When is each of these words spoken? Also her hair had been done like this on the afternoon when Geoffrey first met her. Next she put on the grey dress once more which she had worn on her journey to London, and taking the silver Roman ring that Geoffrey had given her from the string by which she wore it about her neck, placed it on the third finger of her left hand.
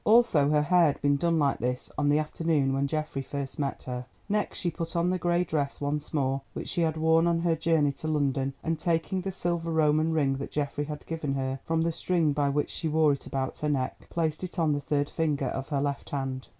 Also 0.03 0.49
her 0.49 0.63
hair 0.63 0.87
had 0.87 1.01
been 1.03 1.15
done 1.15 1.37
like 1.37 1.59
this 1.59 1.91
on 1.95 2.09
the 2.09 2.17
afternoon 2.17 2.73
when 2.73 2.87
Geoffrey 2.87 3.21
first 3.21 3.59
met 3.59 3.83
her. 3.83 4.03
Next 4.27 4.57
she 4.57 4.71
put 4.71 4.95
on 4.95 5.11
the 5.11 5.19
grey 5.19 5.43
dress 5.43 5.79
once 5.79 6.11
more 6.11 6.41
which 6.53 6.69
she 6.69 6.81
had 6.81 6.97
worn 6.97 7.27
on 7.27 7.41
her 7.41 7.55
journey 7.55 7.91
to 7.91 8.07
London, 8.07 8.55
and 8.63 8.79
taking 8.79 9.21
the 9.21 9.31
silver 9.31 9.69
Roman 9.71 10.11
ring 10.11 10.37
that 10.37 10.49
Geoffrey 10.49 10.85
had 10.85 11.05
given 11.05 11.35
her 11.35 11.59
from 11.65 11.83
the 11.83 11.91
string 11.91 12.31
by 12.31 12.49
which 12.49 12.71
she 12.71 12.87
wore 12.89 13.11
it 13.11 13.27
about 13.27 13.59
her 13.59 13.69
neck, 13.69 14.09
placed 14.09 14.43
it 14.43 14.57
on 14.57 14.73
the 14.73 14.81
third 14.81 15.07
finger 15.07 15.49
of 15.49 15.69
her 15.69 15.79
left 15.79 16.09
hand. 16.09 16.47